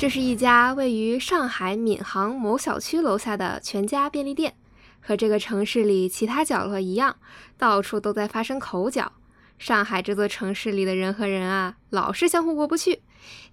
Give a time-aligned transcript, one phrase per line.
[0.00, 4.54] 这是一家位于上海闵行某小区楼下的全家便利店，
[4.98, 7.18] 和这个城市里其他角落一样，
[7.58, 9.12] 到处都在发生口角。
[9.58, 13.02] 上海这座城市里的人和人啊，老是相互过不去。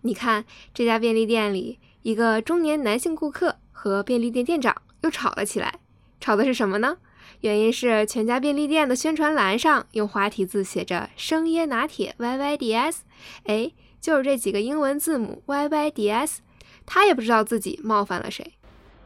[0.03, 5.81] 你看这家便利店里，一个中年男性顾客和便利店店长又吵了起来。
[6.21, 6.95] 吵的是什么呢？
[7.41, 12.99] 原因是全家便利店的宣传栏上用花体字写着“生椰拿铁 YYDS”，
[13.43, 13.73] 哎。
[13.99, 16.41] 就是这几个英文字母 Y Y D S，
[16.85, 18.53] 他也不知道自己冒犯了谁。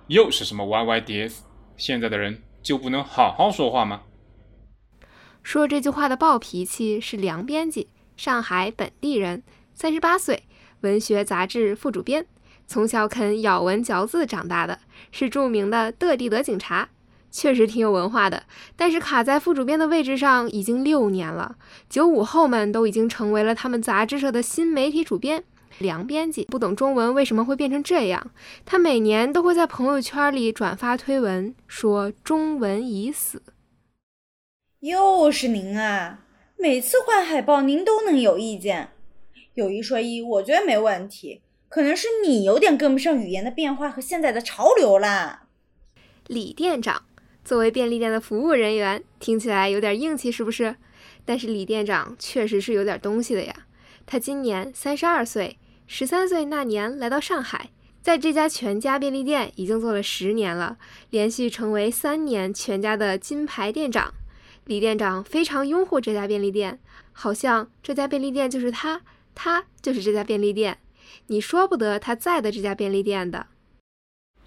[0.08, 1.44] 又是什么 Y Y D S？
[1.78, 4.02] 现在的人就不能好好说话吗？
[5.42, 9.42] 说这句话的暴脾气是梁编辑，上海本地人，
[9.74, 10.44] 三十八岁，
[10.82, 12.28] 文学杂志副主编，
[12.68, 14.80] 从小啃咬文嚼字长大的，
[15.12, 16.90] 是著名的德地德警察。
[17.32, 18.44] 确实挺有文化的，
[18.76, 21.56] 但是卡在副主编的位置上已经六年了。
[21.90, 25.44] 九五后们都已经成为了他们杂志社的新媒体主编。
[25.80, 28.32] 梁编辑不懂中文，为什么会变成这样？
[28.66, 33.42] 他每年都会在朋友圈里转发推文，说中文已死。
[34.82, 36.20] 又是您啊！
[36.58, 38.90] 每次换海报，您都能有意见。
[39.54, 45.48] 有一说一，我觉得没问题，可能是你有点跟不上语言的变化和现在的潮流啦。
[46.28, 47.04] 李店长。
[47.44, 50.76] 作为便利店的服务人员，听起来有点硬气，是不是？
[51.26, 53.54] 但是李店长确实是有点东西的呀。
[54.06, 57.70] 他今年三十二岁，十三岁那年来到上海，
[58.02, 60.78] 在这家全家便利店已经做了十年了，
[61.10, 64.14] 连续成为三年全家的金牌店长。
[64.66, 66.80] 李店长非常拥护这家便利店，
[67.12, 69.02] 好像这家便利店就是他，
[69.34, 70.78] 他就是这家便利店，
[71.28, 73.48] 你说不得他在的这家便利店的。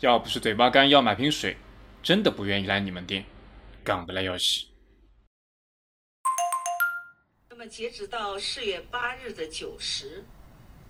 [0.00, 1.56] 要不是嘴巴干，要买瓶水。
[2.04, 3.24] 真的不愿意来你们店，
[3.82, 4.66] 干不来要死。
[7.48, 10.22] 那么截止到四月八日的九时，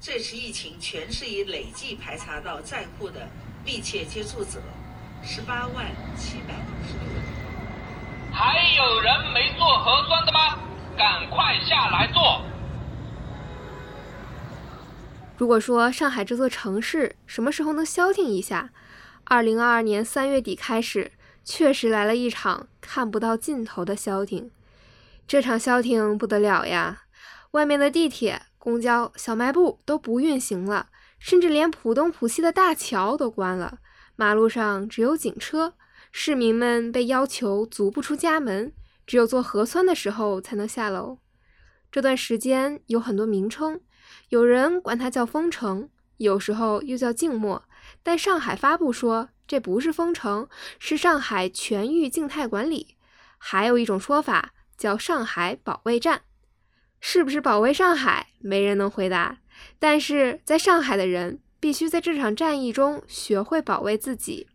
[0.01, 3.29] 这次疫情全市已累计排查到在沪的
[3.65, 4.61] 密切接触者
[5.23, 7.23] 十八万七百五十六人。
[8.33, 10.59] 还有人没做核酸的吗？
[10.99, 12.43] 赶快下来做！
[15.39, 18.73] 如果说上海这座城市什么时候能消停一下？
[19.27, 21.13] 二零二二年三月底开始，
[21.43, 24.51] 确实来了一场看不到尽头的消停。
[25.27, 27.05] 这场消停不得了呀！
[27.53, 33.79] 外面的地铁、公交、小卖部都不运行了，甚至连浦东浦西的大桥都关了。
[34.17, 35.75] 马路上只有警车，
[36.13, 38.73] 市民们被要求足不出家门，
[39.07, 41.19] 只有做核酸的时候才能下楼。
[41.91, 43.81] 这段时间有很多名称，
[44.29, 47.63] 有人管它叫封城，有时候又叫静默。
[48.05, 50.49] 但上海发布说，这不是封城，
[50.79, 52.97] 是上海全域静态管理。
[53.39, 56.23] 还有一种说法叫上海保卫战，
[57.01, 58.29] 是不是保卫上海？
[58.39, 59.39] 没人能回答。
[59.79, 64.49] 但是在上海的人必须在这场战役中学会保卫自己。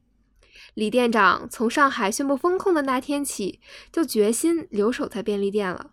[0.76, 3.60] 李店长从上海宣布封控的那天起，
[3.92, 5.92] 就决心留守在便利店了。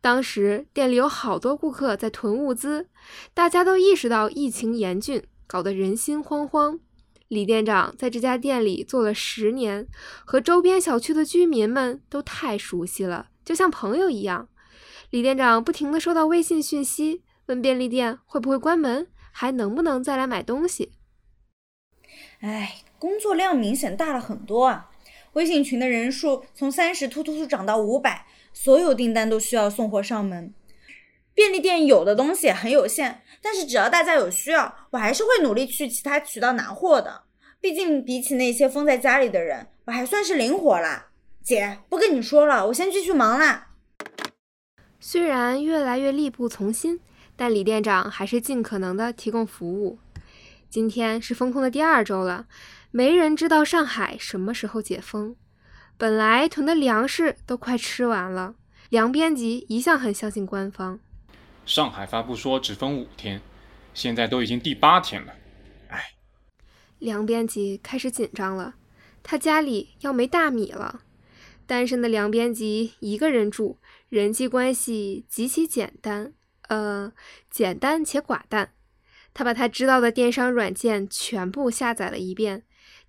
[0.00, 2.88] 当时店里有好多顾客在囤物资，
[3.32, 6.80] 大家都意识到疫情严峻，搞得人心惶惶。
[7.28, 9.86] 李店长在这家店里做了十年，
[10.24, 14.48] 和周边小区的居民们都太熟悉了，就像朋友一样。
[15.10, 20.92] 李店长不停地收到微信讯息，问便利店会不会关门，还能不能再来买东西。
[22.40, 24.90] 哎，工作量明显大了很多啊！
[25.32, 30.54] 微信群的人数从三十突突突涨到五百，所有订单都需要送货上门。
[31.36, 33.22] 便利店有的东西很有限。
[33.40, 37.22] 但是只要大家有需要，我还是会努力去其他渠道拿货的。
[37.60, 41.06] 毕竟比起那些封在家里的人，我还算是灵活啦。
[41.44, 43.68] 姐，不跟你说了，我先继续忙啦。
[44.98, 46.98] 虽然越来越力不从心，
[47.36, 49.98] 但李店长还是尽可能的提供服务。
[50.68, 52.46] 今天是封控的第二周了，
[52.90, 55.36] 没人知道上海什么时候解封。
[55.96, 58.56] 本来囤的粮食都快吃完了。
[58.88, 60.98] 梁编辑一向很相信官方。
[61.66, 63.42] 上海发布说只封五天，
[63.92, 65.34] 现在都已经第八天了，
[65.88, 66.12] 哎。
[67.00, 68.76] 梁编辑开始紧张了，
[69.22, 71.02] 他家里要没大米了。
[71.66, 73.78] 单身的梁编辑一个人住，
[74.08, 76.32] 人际关系极其简单，
[76.68, 77.12] 呃，
[77.50, 78.72] 简单且寡淡。
[79.34, 82.62] 他把他知道的电商软件全部下载了一遍，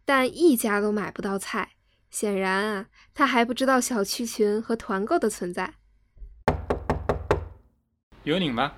[0.03, 1.73] 但一家都买不到菜。
[2.09, 5.75] 显然啊，他还不知道小区群和团购的存在。
[8.27, 8.73] 有你吗？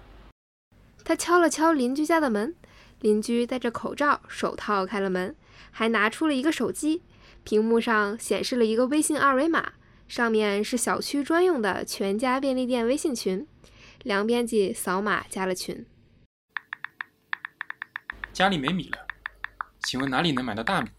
[1.04, 2.54] 他敲了敲邻居家的门，
[3.02, 5.36] 邻居戴着口罩、手套开了门，
[5.72, 7.02] 还拿出了一个手机，
[7.44, 9.74] 屏幕上显示了一个微信二维码，
[10.08, 13.48] 上面是小区专用的全家便利店微信群。
[14.04, 15.84] 梁编辑扫码加了群。
[18.32, 19.00] 家里没米了，
[19.80, 20.90] 请问哪里能买到大米？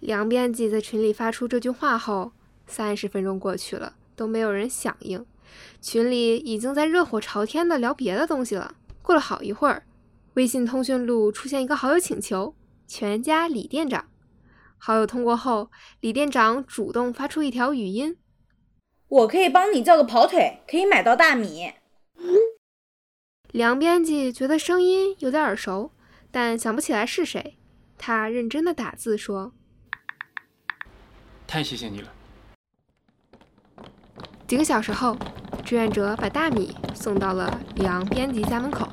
[0.00, 2.32] 梁编辑在群里发出这句话后，
[2.66, 5.24] 三十分钟过去了，都没有人响应。
[5.80, 8.74] 群里已经在热火朝天的聊别的东西了。
[9.02, 9.84] 过了好一会儿，
[10.34, 12.54] 微信通讯录出现一个好友请求：
[12.86, 14.08] 全家李店长。
[14.78, 15.70] 好友通过后，
[16.00, 18.16] 李店长主动发出一条语音
[19.08, 21.72] ：“我可以帮你叫个跑腿，可以买到大米。”
[23.52, 25.90] 梁编辑觉得声音有点耳熟，
[26.30, 27.58] 但想不起来是谁。
[27.98, 29.52] 他认真的打字说
[31.46, 32.12] ：“太谢谢你了。”
[34.50, 35.16] 几个小时后，
[35.64, 38.88] 志愿者把大米送到了梁编辑家门口。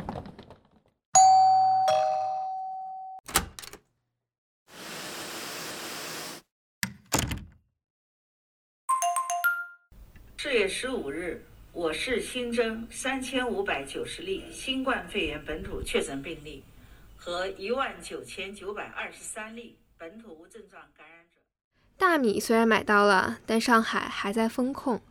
[10.38, 11.44] 四月十五日。
[11.74, 16.63] 我市新增三千五百九十例新冠肺炎本土确诊病例，
[17.15, 21.16] 和一万九千九百二十三例本土无症状感染。
[21.97, 25.01] 大米虽然买到了，但上海还在封控，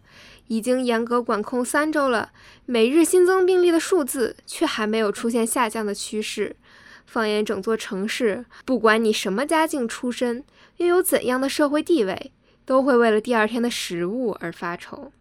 [0.46, 2.30] 已经严格管控三周了，
[2.64, 6.56] 每日新增病例的数字却还没有出现下降的趋势。
[7.04, 10.44] 放眼整座城市，不管你什么家境出身，
[10.76, 12.32] 拥有怎样的社会地位，
[12.64, 15.12] 都会为了第二天的食物而发愁。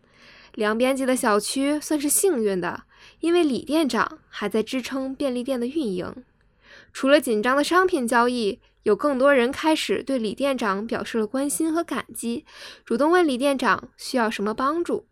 [0.54, 2.84] 梁编辑的小区算是幸运的，
[3.20, 6.24] 因为李店长还在支撑便利店的运营。
[6.96, 12.46] 除了紧张的商品交易，有更多人开始对李店长表示了关心和感激，
[12.86, 15.06] 主动问李店长需要什么帮助。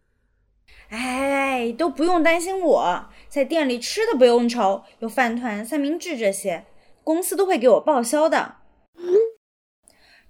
[0.88, 6.66] 哎，都不用担心，我在店里吃的不用愁，有饭团、三明治这些，
[7.04, 8.60] 公司都会给我报销的。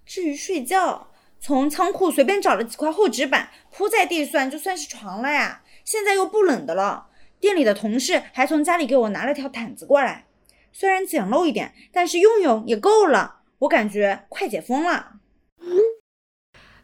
[0.03, 1.09] 至于睡觉。
[1.39, 5.61] 从仓库随便找了几块厚纸板铺在地算就算是床了呀。
[5.83, 7.07] 现在又不冷的了，
[7.37, 10.25] 店里的同事还从家里给我拿了条毯子过来，
[10.75, 13.41] 虽然简陋一点，但是用用也够了。
[13.59, 15.13] 我感觉快解封了。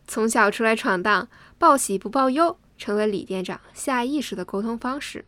[0.08, 1.28] 从小出来闯荡，
[1.58, 5.26] 报喜不报忧，成为李店长下意识的沟通方式。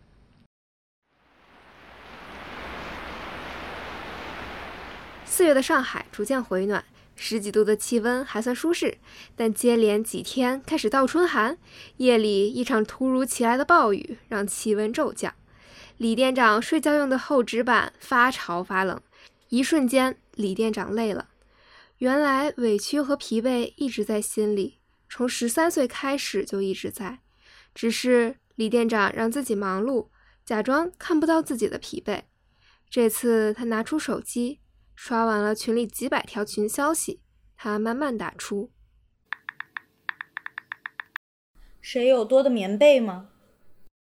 [5.26, 6.86] 四月的上海逐渐回暖。
[7.16, 8.98] 十几度的气温还算舒适，
[9.36, 11.58] 但接连几天开始倒春寒。
[11.98, 15.36] 夜里一场突如其来的暴雨让气温骤降，
[16.02, 19.00] 李店长睡觉用的厚纸板发潮发冷。
[19.50, 21.30] 一瞬间，李店长累了。
[22.00, 27.20] 原来委屈和疲惫一直在心里，从十三岁开始就一直在。
[27.76, 30.08] 只是李店长让自己忙碌，
[30.44, 32.24] 假装看不到自己的疲惫。
[32.90, 34.60] 这次他拿出手机。
[34.96, 37.22] 刷完了群里几百条群消息，
[37.56, 38.72] 他慢慢打出
[41.80, 43.30] ：“谁有多的棉被吗？”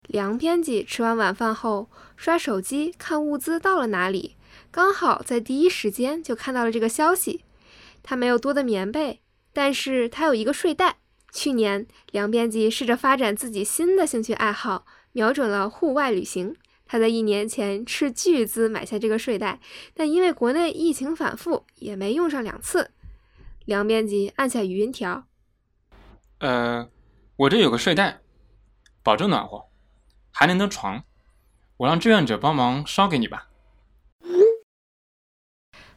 [0.06, 4.36] 梁编辑吃完晚饭后刷手机看物资到了哪里，
[4.70, 7.44] 刚好在第一时间就看到了这个消息。
[8.02, 9.20] 他没有多的棉被，
[9.52, 10.98] 但是他有一个睡袋。
[11.32, 16.54] 去年，梁编辑试着发展自己新的兴趣爱好，瞄准了户外旅行。
[16.86, 19.58] 他在一年前斥巨资买下这个睡袋，
[19.94, 22.90] 但因为国内疫情反复，也没用上两次。
[23.64, 25.24] 梁编辑按下语音条
[26.38, 26.88] ：“呃，
[27.36, 28.20] 我这有个睡袋，
[29.02, 29.64] 保证暖和，
[30.34, 31.04] 还能登床。
[31.78, 33.48] 我让志愿者帮忙捎给你吧。”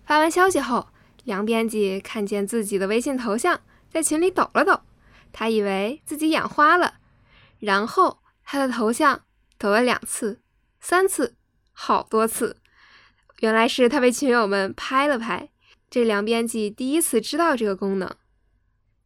[0.05, 0.87] 发完消息后，
[1.25, 4.79] 梁编辑看见自己的微信头像，在群里抖了抖，
[5.33, 6.99] 他以为自己眼花了，
[7.59, 9.25] 然后他的头像
[9.57, 10.41] 抖了两次。
[10.79, 11.35] 三次，
[11.73, 12.61] 好多次，
[13.39, 15.49] 原来是他被群友们拍了拍。
[15.89, 18.15] 这梁编辑第一次知道这个功能。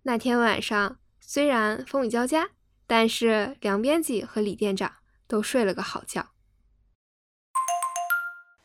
[0.03, 2.49] 那天晚上虽然风雨交加，
[2.85, 4.93] 但是梁编辑和李店长
[5.31, 6.27] 都睡了个好觉。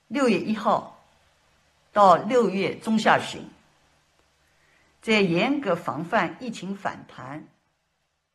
[0.08, 1.00] 六月一号
[1.92, 3.48] 到六月中下旬，
[5.00, 7.46] 在严格防范疫情反弹、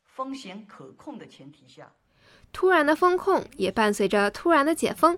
[0.06, 1.92] 风险可控的前提下。
[2.54, 5.18] 突然的封控也伴随着突然的解封。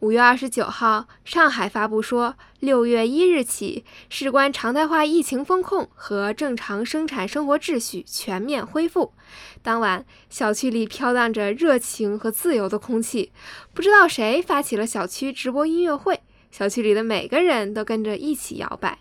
[0.00, 9.12] 五月二十九号，上海发布说，六月一日起，事关常态化疫情封控和正常生产生活秩序全面恢复。
[9.60, 13.32] 当晚，小区里飘荡着热情和自由的空气。
[13.74, 16.20] 不知道谁发起了小区直播音乐会，
[16.52, 18.98] 小区里的每个人都跟着一起摇摆。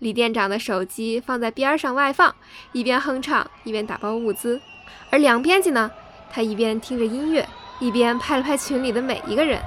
[0.00, 2.36] 李店长的手机放在边上外放，
[2.72, 4.60] 一边哼唱一边打包物资。
[5.08, 5.90] 而梁编辑呢？
[6.34, 7.48] 他一边听着音乐，
[7.78, 9.62] 一边拍了拍群里的每一个人。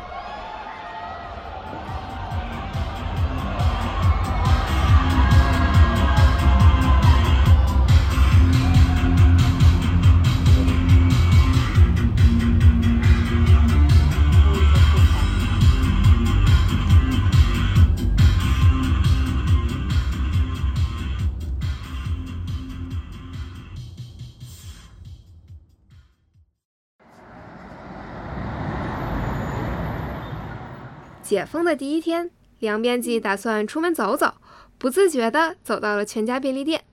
[31.28, 34.36] 解封的第一天，梁编辑打算出门走走，
[34.78, 36.86] 不自觉地走到了全家便利店。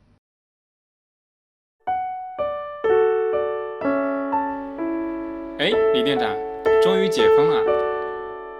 [5.61, 6.35] 哎，李店长，
[6.83, 7.63] 终于解封了，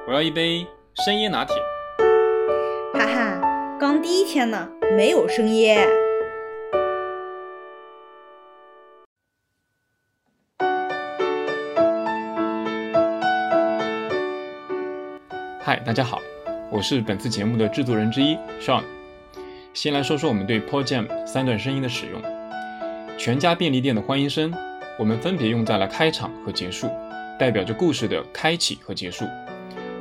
[0.07, 0.65] 我要一杯
[1.05, 1.57] 生椰拿铁。
[2.93, 6.04] 哈哈，刚第一天呢，没有生椰。
[15.85, 16.19] 大家好，
[16.71, 18.83] 我是本次节目的制作人之一 Sean。
[19.75, 22.23] 先来说说我们对 Pod Jam 三段声音的使用。
[23.19, 24.51] 全家便利店的欢迎声，
[24.99, 26.89] 我们分别用在了开场和结束，
[27.39, 29.27] 代表着故事的开启和结束。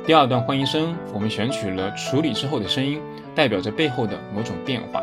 [0.06, 2.98] 第二段欢迎声，我们选取了处理之后的声音，
[3.34, 5.02] 代表着背后的某种变化。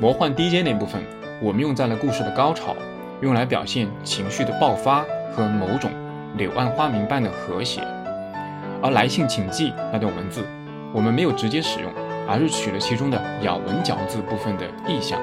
[0.00, 1.02] 魔幻 DJ 那部分，
[1.42, 2.74] 我们用在了故事的高潮，
[3.20, 5.90] 用来表现情绪的爆发和某种
[6.38, 7.82] 柳暗花明般的和谐。
[8.84, 10.44] 而来信请寄那段文字，
[10.92, 11.90] 我们没有直接使用，
[12.28, 15.18] 而是取了其中的咬文嚼字部分的意象，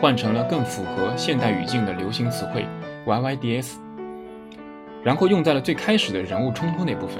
[0.00, 2.64] 换成了更符合现代语境的流行词汇
[3.04, 3.72] “yyds”，
[5.02, 7.18] 然后用在了最开始的人物冲突那部分。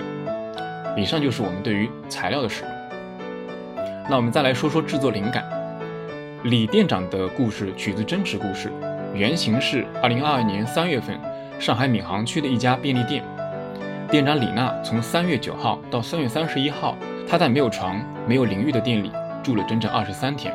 [0.97, 2.71] 以上就是我们对于材料的使用。
[4.09, 5.45] 那我们再来说说制作灵感。
[6.45, 8.71] 李店长的故事取自真实故事，
[9.13, 11.19] 原型是2022年3月份
[11.59, 13.25] 上海闵行区的一家便利店。
[14.11, 16.97] 店长李娜从三月九号到三月三十一号，
[17.29, 20.53] 她在没有床、没有淋浴的店里住了整整二十三天。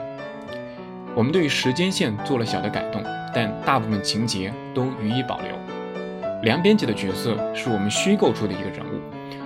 [1.15, 3.01] 我们对于时间线做了小的改动，
[3.33, 5.47] 但大部分情节都予以保留。
[6.43, 8.99] 梁编辑的角色是我们虚构出的一个人物，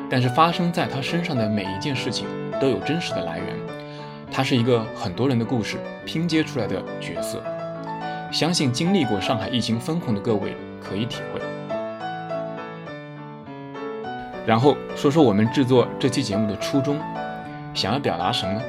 [0.10, 2.25] 但是发生在他身上的每一件事情
[2.60, 3.46] 都有真实的来源。
[4.32, 7.44] 他是一个很多人的故事拼接出来的角色，
[8.32, 11.39] 相信经历过上海疫情封控的各位可以体会。
[14.50, 16.98] 然后说说我们制作这期节目的初衷，
[17.75, 18.62] 想要表达什么呢？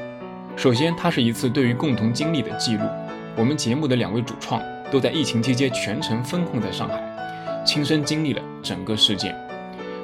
[0.55, 2.83] 首先，它是一次对于共同经历的记录。
[3.35, 4.61] 我们节目的两位主创
[4.91, 7.01] 都在疫情期间全程封控在上海，
[7.65, 9.35] 亲身经历了整个事件。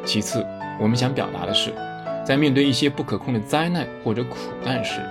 [0.03, 0.43] 其次，
[0.81, 1.75] 我们想表达的是，
[2.25, 5.03] 在面对一些不可控的灾难或者苦难时，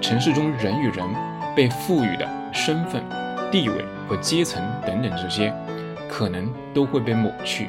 [0.00, 1.06] 城市中人与人
[1.54, 3.04] 被赋予的身份、
[3.52, 5.52] 地位和阶层等等这些，
[6.08, 7.68] 可能都会被抹去。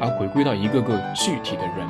[0.00, 1.86] 而回归到一个个具体的人，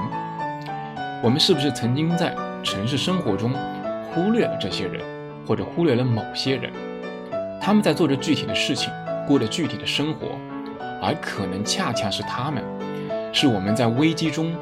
[1.23, 3.53] 我们是不是曾经在城市生活中
[4.13, 5.01] 忽略了这些人，
[5.47, 6.73] 或者忽略了某些人？
[7.61, 8.93] 他们在做着具体的事情，
[9.29, 10.29] 过着具体的生活，
[11.01, 12.65] 而可能恰恰是他们，
[13.33, 14.53] 是我们在危机中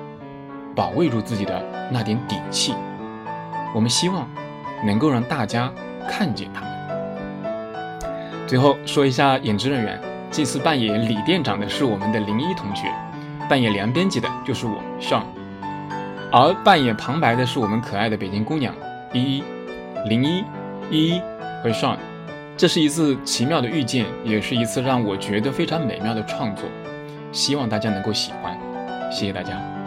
[0.74, 2.74] 保卫住自己的那点底气。
[3.74, 4.28] 我们希望
[4.84, 5.72] 能够让大家
[6.06, 6.70] 看见他们。
[8.46, 9.98] 最后说一下演职人员，
[10.30, 12.92] 这次扮演李店长的是我们的林一同学。
[13.48, 15.22] 扮演梁编辑的就是我，Sean，，
[16.30, 18.74] 而扮演旁白的是我们可爱的北京姑娘
[19.12, 19.44] 依依、
[20.06, 20.44] 零一、
[20.90, 21.22] 依依
[21.62, 21.96] 和上。
[22.56, 26.64] 这是一次奇妙的遇见，也是一次让我觉得非常美妙的创作，
[27.30, 28.58] 希望大家能够喜欢，
[29.12, 29.77] 谢谢大家。